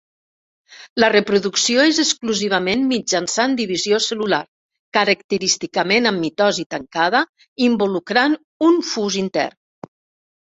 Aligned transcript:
La 1.01 1.07
reproducció 1.13 1.83
és 1.89 1.97
exclusivament 2.03 2.85
mitjançant 2.93 3.51
divisió 3.59 3.99
cel·lular, 4.05 4.39
característicament 4.97 6.11
amb 6.13 6.23
mitosi 6.25 6.65
tancada, 6.75 7.21
involucrant 7.67 8.35
un 8.69 8.81
fus 8.93 9.19
intern. 9.25 9.91